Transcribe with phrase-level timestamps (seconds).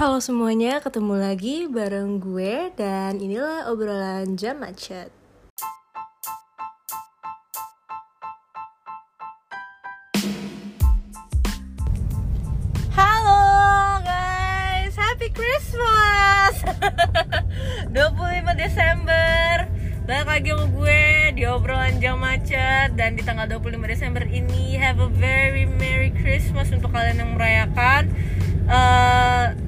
[0.00, 5.12] Halo semuanya, ketemu lagi bareng gue dan inilah obrolan jam macet.
[12.96, 13.44] Halo
[14.00, 16.64] guys, Happy Christmas.
[17.92, 19.68] 25 Desember.
[20.08, 21.00] Balik lagi sama gue
[21.36, 22.96] di obrolan jam macet.
[22.96, 28.08] Dan di tanggal 25 Desember ini Have a very Merry Christmas untuk kalian yang merayakan.
[28.64, 29.59] Eh,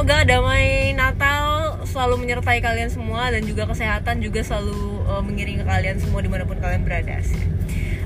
[0.00, 6.00] Semoga damai Natal selalu menyertai kalian semua Dan juga kesehatan juga selalu eh, mengiringi kalian
[6.00, 7.20] semua di mana pun kalian berada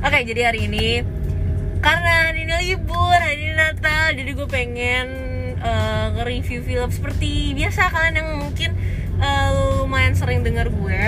[0.02, 1.06] Oke, jadi hari ini
[1.78, 5.06] karena hari ini libur, hari ini Natal, jadi gue pengen
[5.62, 8.70] uh, nge-review film seperti biasa kalian yang mungkin
[9.22, 11.02] uh, lumayan sering dengar gue.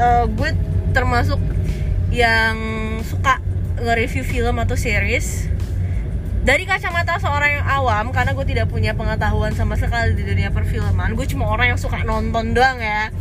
[0.00, 0.50] Uh, gue
[0.96, 1.36] termasuk
[2.08, 2.56] yang
[3.04, 3.44] suka
[3.76, 5.49] nge-review film atau series
[6.40, 11.12] dari kacamata seorang yang awam karena gue tidak punya pengetahuan sama sekali di dunia perfilman
[11.12, 13.12] gue cuma orang yang suka nonton doang ya.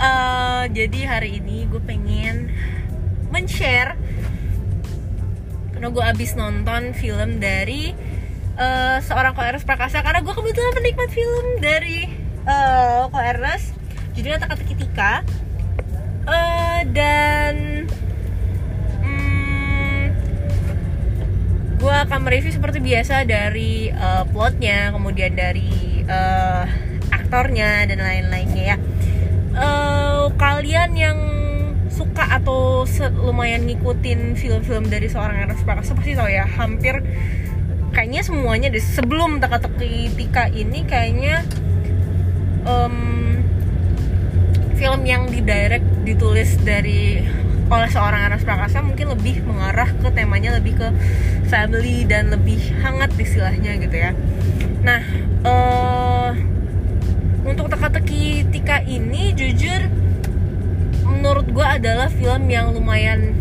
[0.00, 2.48] Uh, jadi hari ini gue pengen
[3.28, 3.96] men-share
[5.76, 7.92] karena gue abis nonton film dari
[8.60, 12.08] uh, seorang Ko Ernest Prakasa karena gue kebetulan penikmat film dari
[12.44, 13.72] uh, Ko Ernest
[14.12, 15.24] judulnya Teka Teki Tika.
[16.20, 17.56] Uh, dan
[22.20, 26.64] mereview seperti biasa dari uh, plotnya kemudian dari uh,
[27.10, 28.76] aktornya dan lain-lainnya ya.
[29.50, 31.18] Uh, kalian yang
[31.90, 32.86] suka atau
[33.20, 37.02] lumayan ngikutin film-film dari seorang Ernest Prakasa pasti tahu ya hampir
[37.90, 41.42] kayaknya semuanya deh sebelum teka-teki Tika ini kayaknya
[42.64, 42.96] em,
[44.78, 47.20] film yang didirect ditulis dari
[47.70, 50.88] oleh seorang Ernest Prakasa mungkin lebih mengarah ke temanya lebih ke
[51.46, 54.10] family dan lebih hangat istilahnya gitu ya.
[54.82, 55.02] Nah,
[55.46, 56.32] eh
[57.46, 59.88] untuk teka-teki Tika ini jujur
[61.06, 63.34] menurut gue adalah film yang lumayan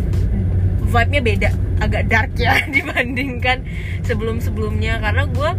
[0.90, 1.50] vibe-nya beda
[1.80, 3.64] agak dark ya dibandingkan
[4.04, 5.52] sebelum-sebelumnya karena gue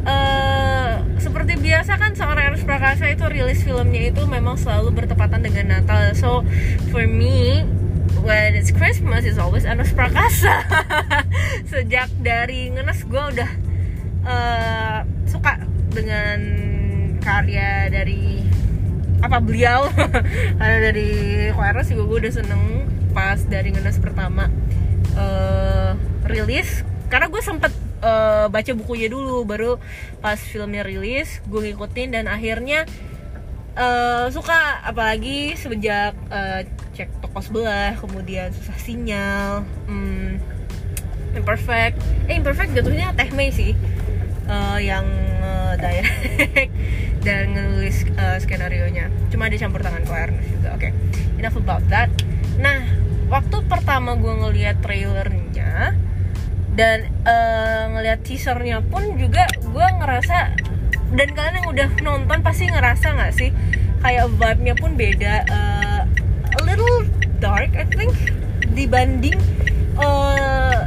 [0.00, 5.78] eh seperti biasa kan seorang Ernest Prakasa itu rilis filmnya itu memang selalu bertepatan dengan
[5.78, 6.40] Natal so
[6.88, 7.64] for me
[8.18, 10.66] when it's Christmas it's always Ernest Prakasa.
[11.70, 13.50] Sejak dari ngenes gue udah
[14.26, 14.98] eh,
[15.30, 15.62] suka
[15.94, 16.38] dengan
[17.22, 18.42] karya dari
[19.20, 19.86] apa beliau.
[20.58, 21.10] Karena dari
[21.54, 22.62] Koeros juga gue udah seneng
[23.14, 24.50] pas dari ngenes pertama
[25.14, 25.92] eh,
[26.26, 26.82] rilis.
[27.06, 27.72] Karena gue sempet
[28.02, 29.78] eh, baca bukunya dulu baru
[30.18, 32.84] pas filmnya rilis gue ngikutin dan akhirnya
[33.80, 40.36] eh, suka apalagi semenjak eh, cek toko sebelah kemudian susah sinyal hmm,
[41.32, 41.96] imperfect.
[42.28, 43.72] Eh imperfect jatuhnya teh Mei sih
[44.44, 45.08] eh, yang
[45.40, 46.72] eh, direct
[47.26, 48.08] dan nulis
[48.40, 50.88] skenario nya cuma ada campur tangan Ernest juga oke.
[51.40, 52.12] Enough about that.
[52.60, 52.84] Nah
[53.32, 55.96] waktu pertama gue ngeliat trailernya
[56.74, 60.68] dan eh, ngeliat teasernya pun juga gue ngerasa
[61.10, 63.50] dan kalian yang udah nonton pasti ngerasa nggak sih
[64.00, 66.00] kayak vibe-nya pun beda eh,
[66.56, 67.06] a little
[67.38, 68.12] dark I think
[68.72, 69.36] dibanding
[70.00, 70.80] eh,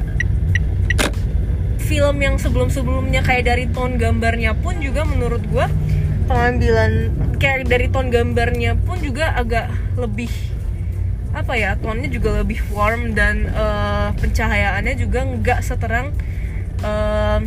[1.83, 5.65] film yang sebelum-sebelumnya kayak dari tone gambarnya pun juga menurut gue
[6.25, 9.69] pengambilan kayak dari tone gambarnya pun juga agak
[9.99, 10.31] lebih
[11.33, 16.13] apa ya tonnya juga lebih warm dan eh, pencahayaannya juga nggak seterang
[16.81, 17.39] eh,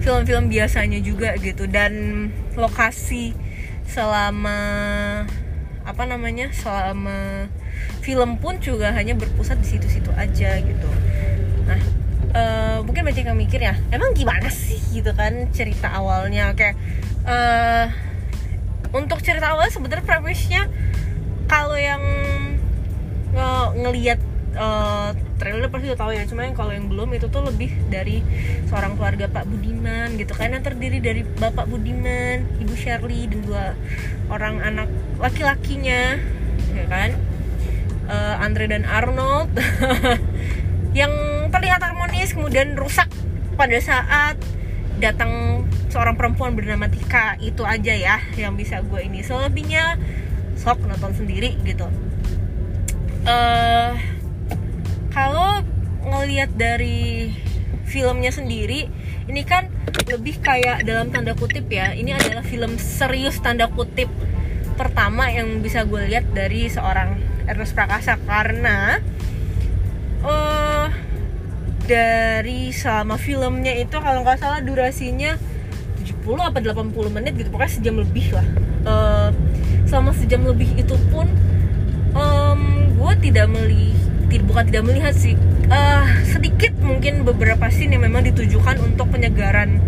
[0.00, 1.68] film-film biasanya juga gitu.
[1.68, 2.26] Dan
[2.56, 3.36] lokasi
[3.90, 4.58] selama
[5.82, 7.50] apa namanya selama
[8.00, 10.88] film pun juga hanya berpusat di situ-situ aja gitu.
[11.66, 11.80] Nah
[12.30, 14.78] eh, mungkin banyak yang mikir ya emang gimana sih?
[14.94, 16.54] gitu kan cerita awalnya.
[16.54, 16.74] Oke
[17.26, 17.86] eh,
[18.94, 20.62] untuk cerita awal sebenarnya premise-nya
[21.50, 22.02] kalau yang
[23.34, 24.18] nge- ngelihat
[24.60, 25.08] eh,
[25.40, 28.20] trailer pasti udah tahu ya cuma yang kalau yang belum itu tuh lebih dari
[28.68, 33.64] seorang keluarga Pak Budiman gitu yang terdiri dari Bapak Budiman, Ibu Shirley dan dua
[34.28, 36.20] orang anak laki-lakinya
[36.76, 37.16] ya kan?
[38.10, 39.54] Eh, Andre dan Arnold.
[40.98, 41.14] Yang
[41.54, 43.06] terlihat harmonis kemudian rusak
[43.54, 44.34] pada saat
[44.98, 45.62] datang
[45.94, 47.38] seorang perempuan bernama Tika.
[47.38, 49.22] Itu aja ya yang bisa gue ini.
[49.22, 49.94] Selebihnya
[50.58, 51.86] sok nonton sendiri gitu.
[53.22, 54.19] Eh
[55.10, 55.62] kalau
[56.06, 57.34] ngelihat dari
[57.90, 58.86] filmnya sendiri
[59.26, 59.66] ini kan
[60.06, 61.94] lebih kayak dalam tanda kutip ya.
[61.94, 64.10] Ini adalah film serius tanda kutip
[64.74, 68.18] pertama yang bisa gue lihat dari seorang Ernest Prakasa.
[68.26, 68.98] Karena
[70.20, 70.88] eh
[71.86, 75.34] dari selama filmnya itu kalau nggak salah durasinya
[76.30, 77.50] apa 80 menit gitu.
[77.50, 78.46] Pokoknya sejam lebih lah.
[78.86, 79.28] Uh,
[79.90, 81.26] selama sejam lebih itu pun
[82.14, 82.62] um,
[82.94, 83.99] gue tidak melihat
[84.38, 85.34] bukan tidak melihat sih.
[85.66, 89.82] Uh, sedikit mungkin beberapa scene yang memang ditujukan untuk penyegaran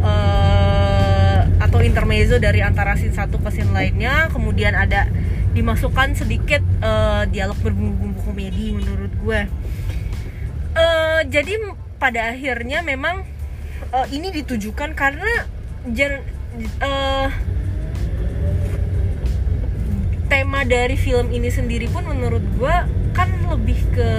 [0.00, 4.32] uh, atau intermezzo dari antara scene satu ke scene lainnya.
[4.32, 5.10] Kemudian ada
[5.52, 9.40] dimasukkan sedikit uh, dialog berbumbu-bumbu komedi menurut gue.
[10.72, 11.60] Uh, jadi
[12.00, 13.28] pada akhirnya memang
[13.92, 15.44] uh, ini ditujukan karena
[15.92, 16.24] jen,
[16.80, 17.28] uh,
[20.32, 22.76] tema dari film ini sendiri pun menurut gue
[23.12, 24.10] kan lebih ke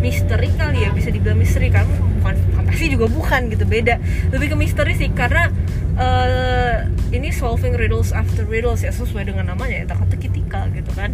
[0.00, 1.84] misteri kali ya bisa dibilang misteri kan?
[2.20, 4.00] Bukan fantasi juga bukan gitu beda.
[4.32, 5.52] Lebih ke misteri sih karena
[6.00, 11.12] uh, ini solving riddles after riddles ya sesuai dengan namanya ya teka-teki tika gitu kan.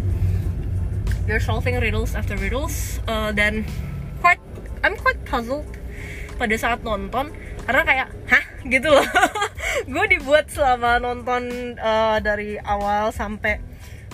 [1.27, 3.67] You're solving riddles after riddles uh, dan
[4.23, 4.39] quite
[4.83, 5.67] I'm quite puzzled
[6.39, 7.35] pada saat nonton
[7.67, 8.45] karena kayak hah?
[8.67, 9.03] gitu loh.
[9.91, 13.59] Gue dibuat selama nonton uh, dari awal sampai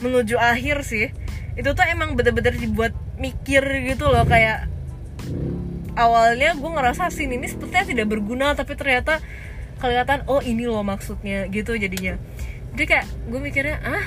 [0.02, 1.23] menuju akhir sih
[1.54, 4.66] itu tuh emang bener-bener dibuat mikir gitu loh kayak
[5.94, 9.22] awalnya gue ngerasa scene ini sepertinya tidak berguna tapi ternyata
[9.78, 12.18] kelihatan oh ini loh maksudnya gitu jadinya.
[12.74, 14.06] Jadi kayak gue mikirnya ah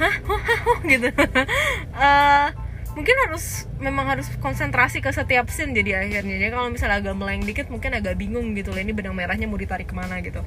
[0.00, 0.14] hah?
[0.24, 0.60] Oh, hah?
[0.90, 1.12] Gitu.
[1.92, 2.48] Uh,
[2.96, 6.40] mungkin harus memang harus konsentrasi ke setiap scene jadi akhirnya.
[6.40, 9.60] Jadi kalau misalnya agak meleng dikit mungkin agak bingung gitu loh ini benang merahnya mau
[9.60, 10.40] ditarik ke mana gitu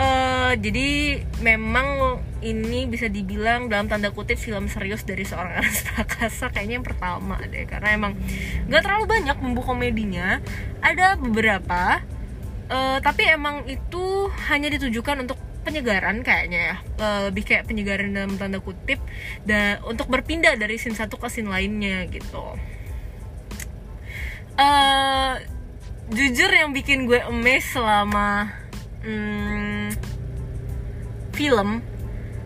[0.00, 6.48] uh, jadi memang ini bisa dibilang dalam tanda kutip film serius dari seorang Anas Prakasa
[6.48, 7.68] kayaknya yang pertama deh.
[7.68, 8.16] Karena emang
[8.66, 10.40] nggak terlalu banyak bumbu komedinya.
[10.80, 12.00] Ada beberapa
[12.72, 16.76] uh, tapi emang itu hanya ditujukan untuk penyegaran kayaknya ya.
[16.96, 18.98] Uh, lebih kayak penyegaran dalam tanda kutip
[19.44, 22.56] dan untuk berpindah dari scene satu ke scene lainnya gitu.
[24.60, 25.40] Uh,
[26.12, 28.50] jujur yang bikin gue amazed selama
[29.04, 29.79] hmm,
[31.40, 31.80] film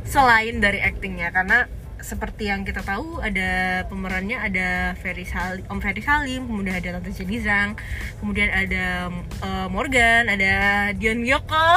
[0.06, 1.66] selain dari actingnya karena
[1.98, 7.10] seperti yang kita tahu ada pemerannya ada Ferry Salim, Om Ferry Salim, kemudian ada Tante
[7.16, 7.40] Jenny
[8.20, 9.08] kemudian ada
[9.40, 10.52] uh, Morgan, ada
[10.92, 11.68] Dion Yoko.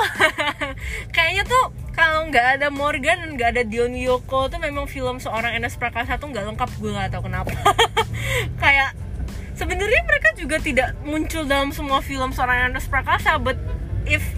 [1.16, 5.80] Kayaknya tuh kalau nggak ada Morgan nggak ada Dion Yoko tuh memang film seorang Enes
[5.80, 7.56] Prakasa tuh nggak lengkap gue nggak tahu kenapa.
[8.62, 9.00] Kayak
[9.56, 13.56] sebenarnya mereka juga tidak muncul dalam semua film seorang Enes Prakasa, but
[14.04, 14.37] if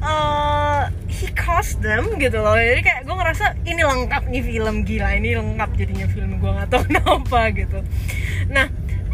[0.00, 2.56] uh, he cost them gitu loh.
[2.56, 6.30] Jadi kayak gue ngerasa ini lengkap nih film gila ini lengkap jadinya film.
[6.40, 7.78] Gue nggak tahu kenapa gitu.
[8.52, 8.66] Nah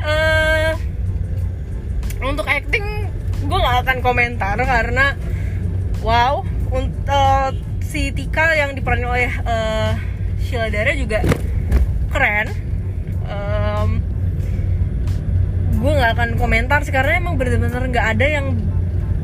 [0.02, 0.72] uh,
[2.22, 3.10] untuk acting
[3.46, 5.14] gue nggak akan komentar karena
[6.02, 6.42] wow
[6.72, 7.50] untuk uh,
[7.86, 9.94] si Tika yang diperanin oleh uh,
[10.42, 11.22] Sheila Dara juga
[12.10, 12.48] keren.
[13.26, 13.90] Um,
[15.76, 18.58] gue nggak akan komentar sih karena emang bener-bener nggak ada yang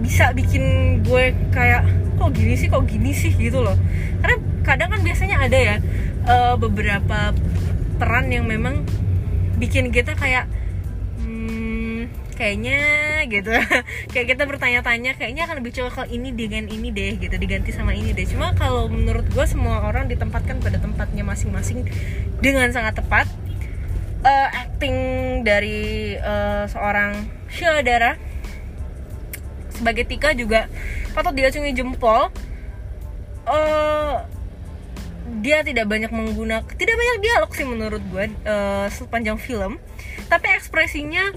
[0.02, 0.62] bisa bikin
[1.06, 1.87] gue kayak
[2.19, 2.69] kok gini sih?
[2.69, 3.32] Kok gini sih?
[3.32, 3.78] Gitu loh.
[4.20, 5.76] Karena kadang kan biasanya ada ya
[6.26, 7.31] uh, beberapa
[7.96, 8.82] peran yang memang
[9.62, 10.50] bikin kita kayak
[11.22, 12.78] hmm, kayaknya
[13.31, 13.54] gitu.
[14.12, 17.38] Kayak kita bertanya-tanya kayaknya akan lebih cocok ini dengan ini deh gitu.
[17.38, 18.26] Diganti sama ini deh.
[18.26, 21.87] Cuma kalau menurut gue semua orang ditempatkan pada tempatnya masing-masing
[22.43, 23.31] dengan sangat tepat.
[24.22, 24.94] Uh, acting
[25.43, 28.15] dari uh, seorang Sheila Dara
[29.82, 30.70] sebagai Tika juga
[31.10, 32.31] patut diacungi jempol.
[33.43, 34.22] Uh,
[35.43, 39.82] dia tidak banyak menggunakan tidak banyak dialog sih menurut gue uh, sepanjang film.
[40.31, 41.34] Tapi ekspresinya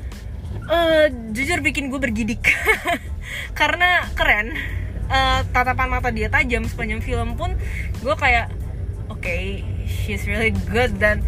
[0.70, 2.46] uh, jujur bikin gue bergidik.
[3.60, 4.54] Karena keren
[5.10, 7.58] uh, tatapan mata dia tajam sepanjang film pun
[8.06, 8.54] gue kayak
[9.10, 11.25] oke okay, she's really good dan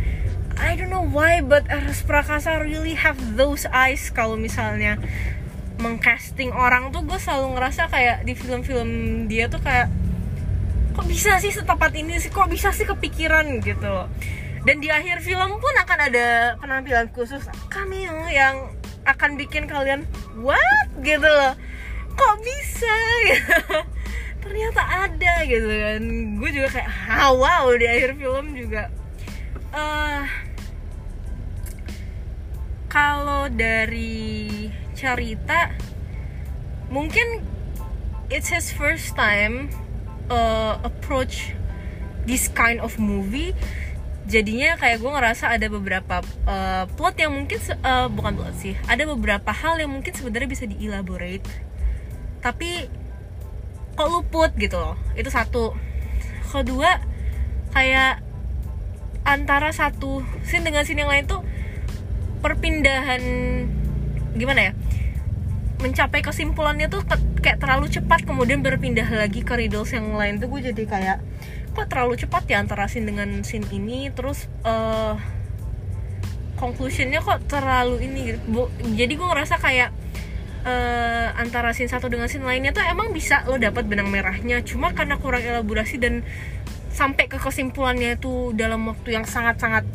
[0.57, 4.97] I don't know why but Eros Prakasa really have those eyes kalau misalnya
[5.77, 8.89] mengcasting orang tuh gue selalu ngerasa kayak di film-film
[9.29, 9.89] dia tuh kayak
[10.97, 12.33] kok bisa sih setepat ini sih?
[12.33, 13.61] Kok bisa sih kepikiran?
[13.61, 14.09] gitu
[14.67, 17.39] dan di akhir film pun akan ada penampilan khusus
[17.71, 18.75] cameo yang
[19.07, 20.03] akan bikin kalian
[20.43, 20.91] what?
[20.99, 21.55] gitu loh.
[22.19, 22.95] Kok bisa?
[23.31, 23.55] Gitu
[24.43, 26.03] ternyata ada gitu kan.
[26.35, 28.91] Gue juga kayak ah, wow di akhir film juga.
[29.71, 30.27] Uh,
[32.91, 35.77] kalau dari cerita
[36.89, 37.45] mungkin
[38.33, 39.69] it's his first time
[40.33, 41.53] uh, approach
[42.25, 43.53] this kind of movie.
[44.27, 49.07] Jadinya kayak gue ngerasa ada beberapa uh, plot yang mungkin uh, bukan plot sih ada
[49.07, 51.47] beberapa hal yang mungkin sebenarnya bisa dielaborate.
[52.43, 52.91] Tapi
[53.95, 55.71] kok luput gitu loh itu satu.
[56.51, 56.99] Kedua
[57.71, 58.19] kayak
[59.23, 61.43] antara satu scene dengan scene yang lain tuh
[62.43, 63.23] perpindahan
[64.37, 64.73] gimana ya
[65.77, 67.05] mencapai kesimpulannya tuh
[67.37, 71.17] kayak terlalu cepat kemudian berpindah lagi ke riddles yang lain tuh gue jadi kayak
[71.77, 75.13] kok terlalu cepat ya antara scene dengan scene ini terus uh,
[76.57, 78.73] conclusionnya kok terlalu ini gitu.
[78.97, 79.93] jadi gue ngerasa kayak
[80.65, 84.97] uh, antara scene satu dengan scene lainnya tuh emang bisa lo dapat benang merahnya cuma
[84.97, 86.25] karena kurang elaborasi dan
[86.89, 89.85] sampai ke kesimpulannya itu dalam waktu yang sangat-sangat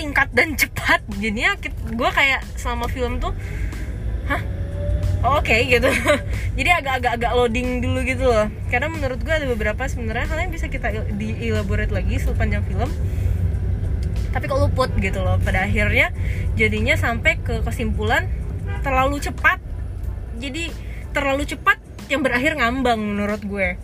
[0.00, 1.04] singkat dan cepat.
[1.20, 1.52] Jadinya
[1.92, 3.36] gue kayak selama film tuh
[4.32, 4.40] hah?
[5.20, 5.84] Oh, oke okay, gitu.
[6.58, 8.48] Jadi agak-agak agak loading dulu gitu loh.
[8.72, 12.88] Karena menurut gue ada beberapa sebenarnya hal yang bisa kita dielaborate lagi sepanjang film.
[14.32, 15.36] Tapi kok luput gitu loh.
[15.44, 16.16] Pada akhirnya
[16.56, 18.32] jadinya sampai ke kesimpulan
[18.80, 19.60] terlalu cepat.
[20.40, 20.72] Jadi
[21.12, 21.76] terlalu cepat
[22.08, 23.76] yang berakhir ngambang menurut gue.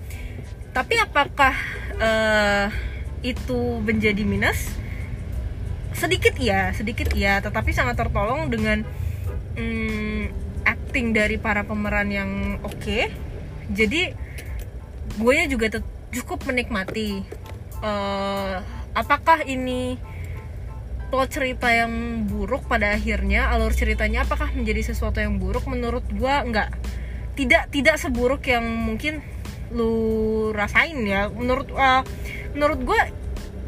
[0.73, 1.53] Tapi apakah
[2.01, 2.73] uh,
[3.21, 4.73] itu menjadi minus
[5.97, 8.85] sedikit ya sedikit ya tetapi sangat tertolong dengan
[9.57, 10.29] um,
[10.67, 12.77] acting dari para pemeran yang oke.
[12.77, 13.09] Okay.
[13.73, 14.15] jadi
[15.17, 15.81] gue juga
[16.13, 17.23] cukup menikmati.
[17.81, 18.61] Uh,
[18.97, 20.01] apakah ini
[21.13, 23.53] plot cerita yang buruk pada akhirnya?
[23.55, 25.65] Alur ceritanya apakah menjadi sesuatu yang buruk?
[25.71, 26.75] Menurut gue enggak.
[27.37, 29.21] Tidak tidak seburuk yang mungkin
[29.71, 31.29] lu rasain ya.
[31.31, 32.03] Menurut uh,
[32.57, 33.01] menurut gue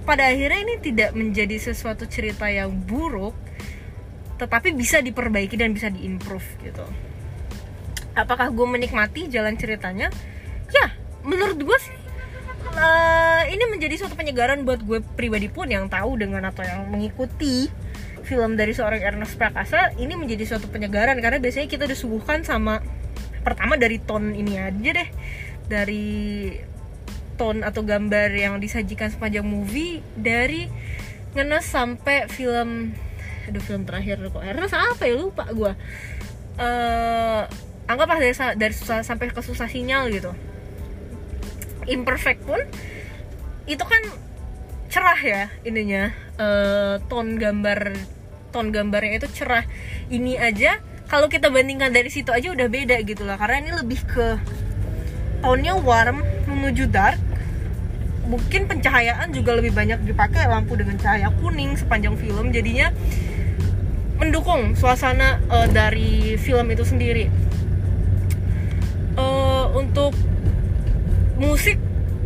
[0.09, 3.37] pada akhirnya ini tidak menjadi sesuatu cerita yang buruk
[4.41, 6.87] tetapi bisa diperbaiki dan bisa diimprove gitu.
[8.17, 10.09] Apakah gue menikmati jalan ceritanya?
[10.73, 10.97] Ya
[11.29, 11.93] menurut gue sih
[12.73, 17.69] uh, ini menjadi suatu penyegaran buat gue pribadi pun yang tahu dengan atau yang mengikuti
[18.25, 22.81] film dari seorang Ernest Prakasa ini menjadi suatu penyegaran karena biasanya kita disuguhkan sama
[23.45, 25.09] pertama dari tone ini aja deh.
[25.69, 26.17] Dari
[27.39, 30.67] tone atau gambar yang disajikan sepanjang movie dari
[31.39, 32.93] ngenes sampai film
[33.49, 34.45] aduh film terakhir kok.
[34.45, 35.15] Ernest apa ya?
[35.17, 35.73] Lupa gue
[36.59, 37.43] uh,
[37.89, 40.35] anggaplah dari dari susah sampai ke susah sinyal gitu.
[41.89, 42.61] Imperfect pun
[43.65, 44.03] itu kan
[44.93, 46.13] cerah ya ininya.
[46.39, 47.97] Uh, tone gambar
[48.53, 49.65] tone gambarnya itu cerah.
[50.13, 53.41] Ini aja kalau kita bandingkan dari situ aja udah beda gitu lah.
[53.41, 54.37] Karena ini lebih ke
[55.41, 57.28] tone-nya warm menuju dark
[58.29, 62.93] mungkin pencahayaan juga lebih banyak dipakai lampu dengan cahaya kuning sepanjang film jadinya
[64.21, 67.33] mendukung suasana uh, dari film itu sendiri.
[69.19, 70.15] Uh, untuk
[71.41, 71.81] musik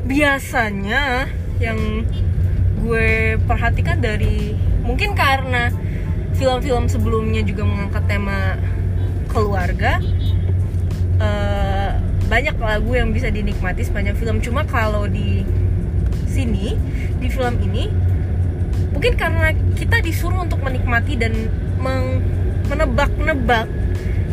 [0.05, 1.31] biasanya
[1.63, 2.05] yang
[2.83, 5.71] gue perhatikan dari mungkin karena
[6.35, 8.59] film-film sebelumnya juga mengangkat tema
[9.31, 10.03] keluarga
[11.23, 11.91] uh,
[12.27, 14.41] banyak lagu yang bisa dinikmati sepanjang film.
[14.41, 15.45] Cuma kalau di
[16.33, 16.75] sini
[17.21, 17.93] di film ini
[18.97, 21.33] mungkin karena kita disuruh untuk menikmati dan
[22.73, 23.69] menebak-nebak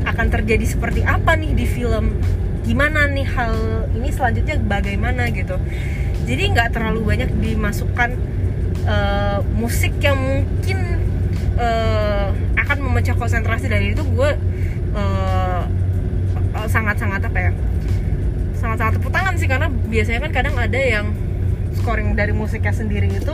[0.07, 2.15] akan terjadi seperti apa nih di film
[2.63, 3.55] gimana nih hal
[3.97, 5.57] ini selanjutnya bagaimana gitu.
[6.29, 8.13] Jadi nggak terlalu banyak dimasukkan
[8.85, 11.01] uh, musik yang mungkin
[11.57, 14.31] uh, akan memecah konsentrasi dari itu gue
[14.93, 15.63] uh,
[16.69, 17.51] sangat-sangat apa ya
[18.59, 21.09] sangat-sangat tepuk tangan sih karena biasanya kan kadang ada yang
[21.89, 23.33] scoring dari musiknya sendiri itu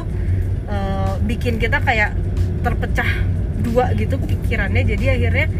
[0.72, 2.16] uh, bikin kita kayak
[2.64, 3.28] terpecah
[3.60, 4.88] dua gitu pikirannya.
[4.88, 5.52] Jadi akhirnya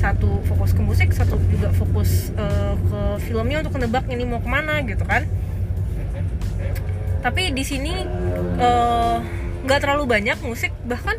[0.00, 4.48] satu fokus ke musik satu juga fokus uh, ke filmnya untuk nebak ini mau ke
[4.48, 5.28] mana gitu kan.
[7.20, 8.06] Tapi di sini
[8.62, 9.16] eh,
[9.66, 10.70] nggak uh, terlalu banyak musik.
[10.86, 11.16] Bahkan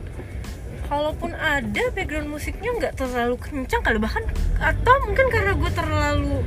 [0.88, 4.00] kalaupun ada background musiknya nggak terlalu kencang kali.
[4.00, 4.24] Bahkan
[4.56, 6.42] atau mungkin karena gue terlalu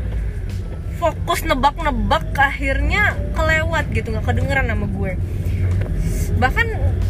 [1.00, 5.12] fokus nebak-nebak akhirnya kelewat gitu nggak kedengeran sama gue.
[6.36, 6.66] Bahkan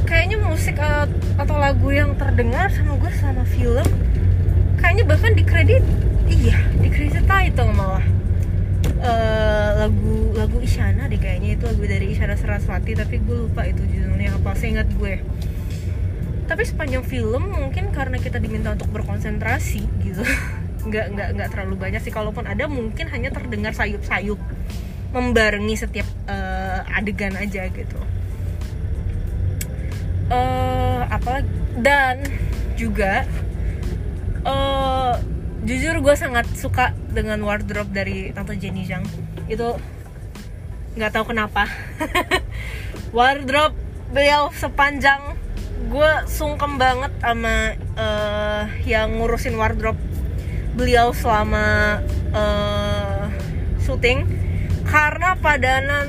[0.07, 3.87] kayaknya musik uh, atau lagu yang terdengar sama gue sama film
[4.79, 5.85] kayaknya bahkan di kredit
[6.31, 8.07] iya di kredit title malah.
[9.01, 13.83] Uh, lagu lagu Isyana deh kayaknya itu lagu dari Isyana Saraswati tapi gue lupa itu
[13.91, 15.19] judulnya apa saya ingat gue.
[16.47, 20.23] Tapi sepanjang film mungkin karena kita diminta untuk berkonsentrasi gitu
[20.87, 22.13] nggak nggak nggak terlalu banyak sih.
[22.13, 24.39] Kalaupun ada mungkin hanya terdengar sayup-sayup
[25.11, 28.01] membarengi setiap uh, adegan aja gitu.
[30.31, 31.43] Uh, apa
[31.83, 32.23] dan
[32.79, 33.27] juga
[34.47, 35.19] uh,
[35.67, 39.05] jujur gue sangat suka dengan wardrobe dari tante Jenny Zhang
[39.51, 39.77] itu
[40.95, 41.67] nggak tahu kenapa.
[43.17, 43.75] Wardrobe
[44.15, 45.35] beliau sepanjang
[45.91, 49.99] gue sungkem banget sama uh, yang ngurusin wardrobe
[50.75, 51.99] beliau selama
[52.31, 53.27] uh,
[53.83, 54.27] syuting
[54.87, 56.09] karena padanan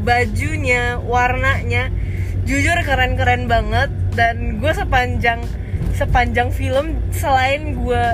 [0.00, 1.92] bajunya warnanya
[2.48, 5.44] jujur keren-keren banget dan gue sepanjang
[5.92, 8.04] sepanjang film selain gue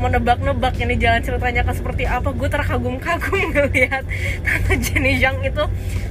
[0.00, 4.04] mau nebak-nebak ini jalan ceritanya ke seperti apa gue terkagum-kagum ngeliat
[4.44, 5.64] tante Jenny Zhang itu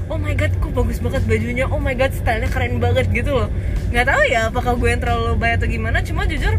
[0.10, 3.50] oh my god kok bagus banget bajunya oh my god stylenya keren banget gitu loh.
[3.90, 6.54] Nggak tahu ya apakah gue yang terlalu bayar atau gimana cuma jujur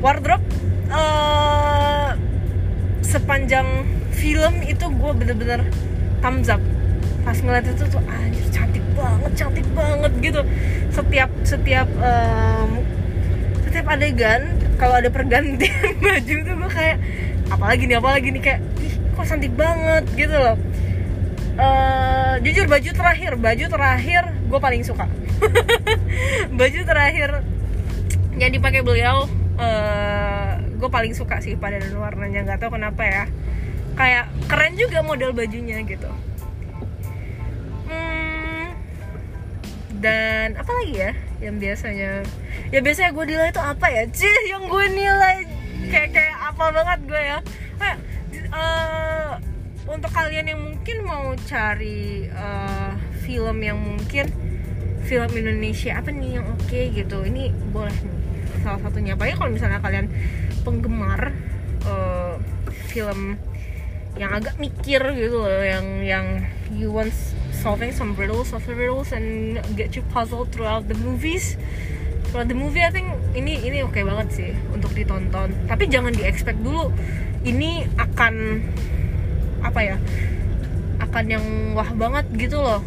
[0.00, 0.44] wardrobe
[0.92, 2.14] uh,
[3.00, 5.60] sepanjang film itu gue bener-bener
[6.20, 6.62] thumbs up.
[7.22, 10.40] Pas ngeliat itu tuh anjir cantik banget cantik banget gitu.
[10.92, 12.84] Setiap setiap um,
[13.66, 16.96] setiap adegan kalau ada pergantian baju tuh gue kayak
[17.48, 20.56] apalagi nih apalagi nih kayak ih kok cantik banget gitu loh.
[21.52, 25.08] Uh, jujur baju terakhir baju terakhir gue paling suka.
[26.58, 27.42] Baju terakhir
[28.38, 29.26] yang dipakai beliau
[29.58, 33.24] uh, gue paling suka sih pada dan warnanya nggak tahu kenapa ya.
[33.94, 36.10] Kayak keren juga model bajunya gitu.
[37.86, 38.74] Hmm,
[40.02, 42.26] dan apa lagi ya yang biasanya?
[42.74, 44.02] Ya biasanya gue nilai itu apa ya?
[44.10, 45.46] Cih yang gue nilai
[45.86, 47.38] kayak kayak apa banget gue ya.
[47.78, 47.98] Kayak
[48.50, 49.38] uh,
[49.86, 54.26] untuk kalian yang mungkin mau cari uh, film yang mungkin
[55.06, 58.21] film Indonesia apa nih yang oke okay, gitu ini boleh nih
[58.62, 60.06] salah satunya apalagi kalau misalnya kalian
[60.62, 61.34] penggemar
[61.84, 62.38] uh,
[62.88, 63.36] film
[64.16, 66.26] yang agak mikir gitu loh yang yang
[66.72, 67.12] you want
[67.62, 71.54] solving some riddles, solve riddles, and get you puzzled throughout the movies.
[72.28, 73.06] Throughout the movie, I think
[73.38, 75.54] ini ini oke okay banget sih untuk ditonton.
[75.70, 76.90] Tapi jangan di expect dulu
[77.46, 78.34] ini akan
[79.62, 79.96] apa ya?
[80.98, 81.44] Akan yang
[81.78, 82.82] wah banget gitu loh.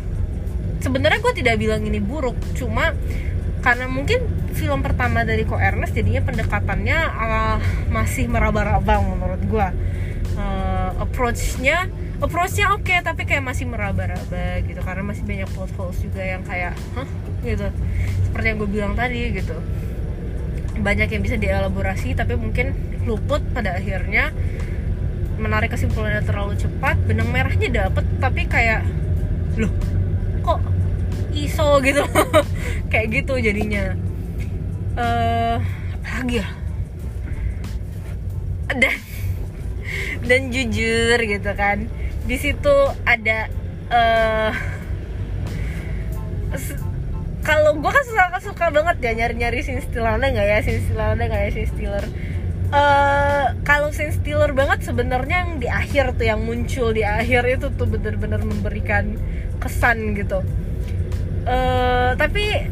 [0.84, 2.94] Sebenarnya gue tidak bilang ini buruk, cuma
[3.64, 4.22] karena mungkin
[4.56, 7.60] film pertama dari Ko Ernest jadinya pendekatannya uh,
[7.92, 9.68] masih meraba-raba menurut gue
[10.40, 11.92] uh, approachnya
[12.24, 16.42] approachnya oke okay, tapi kayak masih meraba-raba gitu karena masih banyak plot holes juga yang
[16.48, 17.08] kayak hah?
[17.44, 17.68] gitu.
[18.26, 19.58] Seperti yang gue bilang tadi gitu.
[20.80, 22.72] Banyak yang bisa dielaborasi tapi mungkin
[23.04, 24.32] luput pada akhirnya.
[25.36, 28.88] Menarik kesimpulannya terlalu cepat benang merahnya dapet tapi kayak
[29.60, 29.72] loh
[30.40, 30.64] kok
[31.36, 31.84] iso?
[31.84, 32.00] Gitu
[32.92, 34.05] kayak gitu jadinya
[34.96, 36.48] uh, apa lagi ya?
[38.76, 38.96] Dan
[40.26, 41.86] dan jujur gitu kan
[42.26, 43.46] di situ ada
[43.94, 44.52] uh,
[47.46, 50.58] kalau gue kan suka suka banget ya nyari nyari scene stealer nggak ya?
[50.66, 52.06] Scene stealer nggak ya scene stealer?
[52.74, 57.70] Uh, kalau scene stealer banget sebenarnya yang di akhir tuh yang muncul di akhir itu
[57.78, 59.22] tuh bener-bener memberikan
[59.62, 60.42] kesan gitu.
[61.46, 62.66] Uh, tapi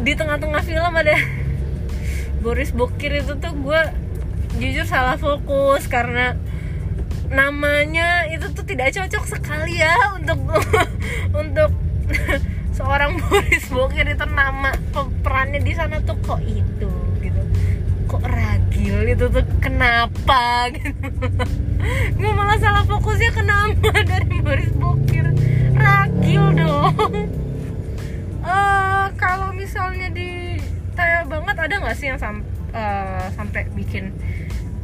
[0.00, 1.16] di tengah-tengah film ada
[2.40, 3.80] Boris Bokir itu tuh gue
[4.56, 6.40] jujur salah fokus karena
[7.30, 10.40] namanya itu tuh tidak cocok sekali ya untuk
[11.42, 11.70] untuk
[12.76, 14.72] seorang Boris Bokir itu nama
[15.20, 17.40] perannya di sana tuh kok itu gitu.
[18.08, 20.96] Kok ragil itu tuh kenapa gitu.
[22.18, 25.28] Nggak malah salah fokusnya ke nama dari Boris Bokir.
[25.76, 27.49] Ragil dong
[28.50, 30.58] uh, kalau misalnya di
[31.00, 32.44] banget ada nggak sih yang sam
[32.76, 34.12] uh, sampai bikin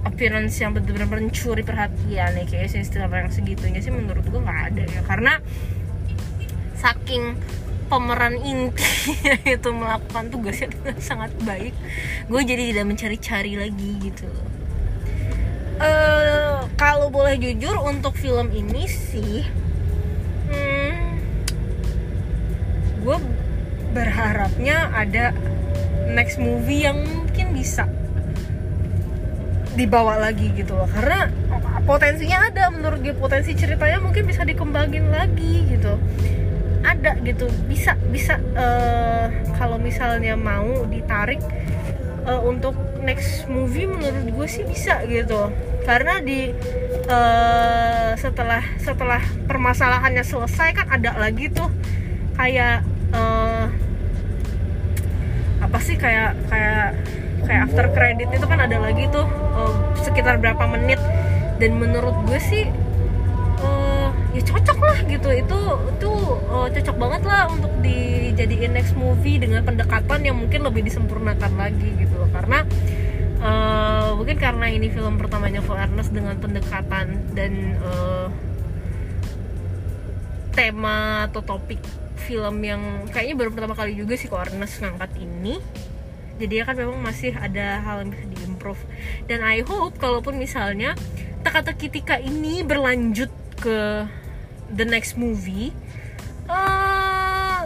[0.07, 2.47] appearance yang benar-benar mencuri perhatian nih?
[2.47, 5.43] Kayak sih istilah yang segitunya sih menurut gue nggak ada ya karena
[6.79, 7.37] saking
[7.87, 9.15] pemeran inti
[9.59, 11.75] itu melakukan tugasnya dengan sangat baik
[12.27, 14.31] gue jadi tidak mencari-cari lagi gitu.
[15.77, 19.45] Uh, kalau boleh jujur untuk film ini sih
[20.49, 21.21] hmm,
[23.05, 23.17] gue
[23.97, 25.33] berharapnya ada
[26.13, 27.89] next movie yang mungkin bisa
[29.73, 30.89] dibawa lagi gitu loh.
[30.89, 31.33] Karena
[31.89, 35.97] potensinya ada menurut gue potensi ceritanya mungkin bisa dikembangin lagi gitu.
[36.85, 41.41] Ada gitu bisa bisa uh, kalau misalnya mau ditarik
[42.29, 45.49] uh, untuk next movie menurut gue sih bisa gitu.
[45.89, 46.53] Karena di
[47.09, 51.69] uh, setelah setelah permasalahannya selesai kan ada lagi tuh
[52.37, 52.85] kayak
[55.62, 56.97] apa sih kayak kayak
[57.47, 59.25] kayak after credit itu kan ada lagi tuh
[59.57, 61.01] uh, sekitar berapa menit.
[61.57, 62.69] Dan menurut gue sih
[63.64, 65.29] uh, ya cocok lah gitu.
[65.33, 65.61] Itu
[65.97, 66.11] itu
[66.53, 71.88] uh, cocok banget lah untuk dijadiin next movie dengan pendekatan yang mungkin lebih disempurnakan lagi
[71.97, 72.29] gitu loh.
[72.29, 72.61] Karena
[73.40, 78.29] uh, mungkin karena ini film pertamanya for Ernest dengan pendekatan dan uh,
[80.57, 81.81] tema atau topik
[82.27, 82.83] film yang
[83.15, 85.62] kayaknya baru pertama kali juga sih kok Ernest ngangkat ini.
[86.37, 88.83] Jadi ya kan memang masih ada hal yang bisa diimprove.
[89.31, 90.99] Dan I hope kalaupun misalnya
[91.47, 94.05] teka-teki tika ini berlanjut ke
[94.75, 95.71] the next movie
[96.51, 97.62] uh,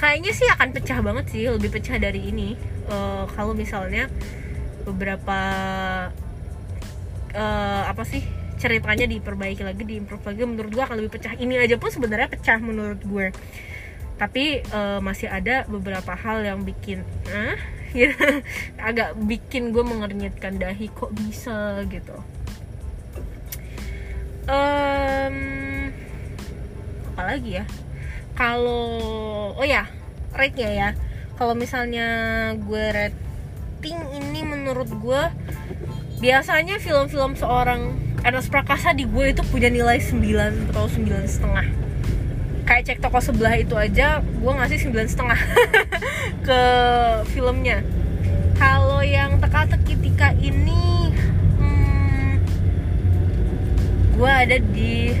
[0.00, 2.56] kayaknya sih akan pecah banget sih lebih pecah dari ini.
[2.86, 4.06] Uh, kalau misalnya
[4.86, 5.40] beberapa
[7.34, 8.22] uh, apa sih
[8.56, 10.42] ceritanya diperbaiki lagi diimprove lagi.
[10.44, 11.32] Menurut gue akan lebih pecah.
[11.36, 13.28] Ini aja pun sebenarnya pecah menurut gue
[14.16, 17.56] tapi uh, masih ada beberapa hal yang bikin ah
[17.96, 18.40] gitu.
[18.80, 21.84] Agak bikin gue mengernyitkan dahi kok bisa?
[21.88, 22.16] Gitu.
[24.48, 25.36] Um,
[27.12, 27.64] apalagi ya?
[28.36, 29.88] Kalau oh ya
[30.32, 30.90] rate nya ya.
[31.36, 32.08] Kalau misalnya
[32.56, 35.22] gue rating ini menurut gue
[36.24, 41.62] biasanya film-film seorang Ernest Prakasa di gue itu punya nilai 9 atau 9 setengah.
[42.66, 45.38] Kayak cek toko sebelah itu aja gue ngasih 9 setengah
[46.50, 46.60] ke
[47.30, 47.86] filmnya.
[48.58, 51.14] Kalau yang teka-teki tika ini
[51.62, 52.42] hmm,
[54.18, 55.14] gue ada di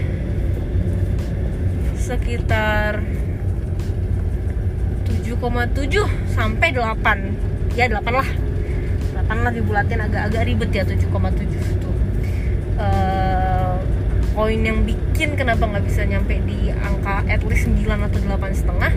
[1.94, 3.06] sekitar
[5.06, 5.30] 7,7
[6.34, 8.30] sampai 8 ya 8 lah.
[9.14, 11.85] 8 lah dibulatin agak-agak ribet ya 7,7 itu
[12.80, 13.80] uh,
[14.36, 18.92] poin yang bikin kenapa nggak bisa nyampe di angka at least 9 atau 8 setengah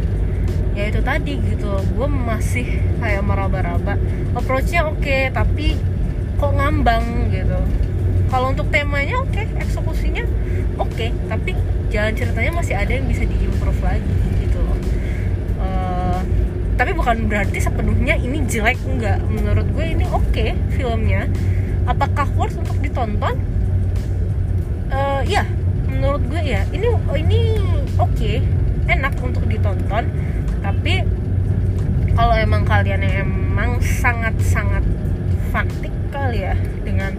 [0.80, 4.00] ya itu tadi gitu gue masih kayak meraba-raba.
[4.32, 5.76] Approachnya oke okay, tapi
[6.40, 7.60] kok ngambang gitu.
[8.32, 9.36] Kalau untuk temanya oke.
[9.36, 10.24] Okay, eksekusinya
[10.80, 10.94] oke.
[10.96, 11.52] Okay, tapi
[11.92, 14.80] jalan ceritanya masih ada yang bisa diimprove lagi gitu loh.
[15.60, 16.22] Uh,
[16.80, 19.20] tapi bukan berarti sepenuhnya ini jelek enggak.
[19.28, 21.28] Menurut gue ini oke okay, filmnya.
[21.90, 23.36] Apakah worth untuk ditonton
[24.94, 25.46] uh, ya
[25.90, 27.40] menurut gue ya ini ini
[27.98, 28.42] oke okay,
[28.90, 30.06] enak untuk ditonton
[30.62, 31.06] tapi
[32.14, 34.84] kalau emang kalian yang emang sangat sangat
[35.50, 37.16] fanatik kali ya dengan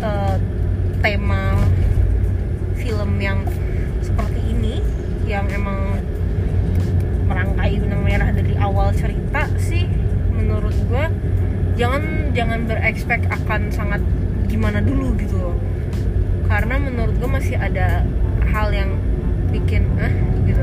[0.00, 0.36] uh,
[1.04, 1.54] tema
[2.78, 3.44] film yang
[4.00, 4.80] seperti ini
[5.26, 6.00] yang emang
[7.26, 9.84] merangkai benang merah dari awal cerita sih
[10.30, 11.04] menurut gue
[11.76, 14.00] jangan jangan berekspek akan sangat
[14.46, 15.56] gimana dulu gitu loh
[16.46, 18.06] karena menurut gue masih ada
[18.50, 18.94] hal yang
[19.50, 20.12] bikin ah
[20.46, 20.62] gitu.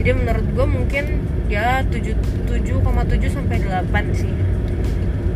[0.00, 1.04] Jadi menurut gue mungkin
[1.50, 2.80] ya 7,7
[3.30, 4.32] sampai 8 sih.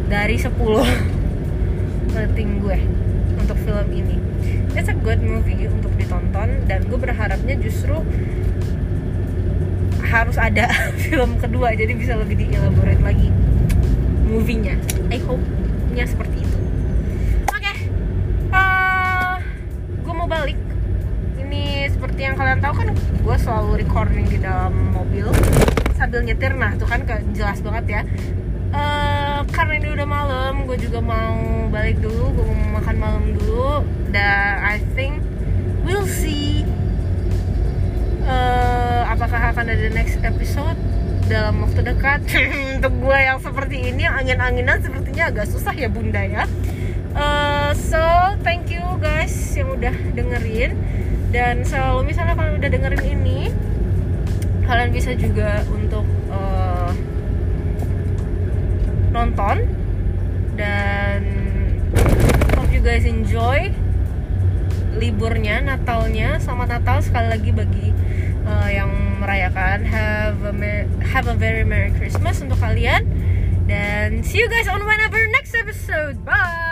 [0.09, 0.53] Dari 10
[2.17, 2.79] rating gue
[3.39, 4.17] untuk film ini.
[4.77, 7.99] It's a good movie untuk ditonton dan gue berharapnya justru
[10.09, 10.73] harus ada
[11.05, 13.29] film kedua jadi bisa lebih dielaborate lagi
[14.29, 14.77] movie-nya.
[15.09, 15.41] I hope
[15.97, 16.28] nya seperti
[23.29, 25.29] gue selalu recording di dalam mobil
[26.01, 26.57] sambil nyetir.
[26.57, 27.05] Nah tuh kan
[27.37, 28.03] jelas banget ya.
[28.73, 33.85] Uh, karena ini udah malam gue juga mau balik dulu gue mau makan malam dulu.
[34.09, 35.21] Dan I think
[35.85, 36.65] we'll see
[38.25, 40.81] uh, apakah akan ada next episode
[41.29, 42.25] dalam waktu dekat.
[42.81, 46.49] Untuk gue yang seperti ini angin-anginan sepertinya agak susah ya bunda ya.
[47.13, 48.01] Uh, so
[48.41, 50.81] thank you guys yang udah dengerin
[51.29, 53.41] dan selalu misalnya kalian udah dengerin ini
[54.69, 56.93] kalian bisa juga untuk uh,
[59.13, 59.65] nonton.
[60.59, 61.21] Dan
[62.59, 63.73] hope you guys enjoy
[64.99, 66.37] liburnya Natalnya.
[66.43, 67.89] Selamat Natal sekali lagi bagi
[68.45, 68.91] uh, yang
[69.25, 69.89] merayakan.
[69.89, 70.53] Have a
[71.17, 73.09] have a very merry Christmas untuk kalian.
[73.65, 76.21] Dan see you guys on whenever next episode.
[76.29, 76.68] Bye